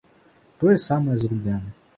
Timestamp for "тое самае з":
0.63-1.31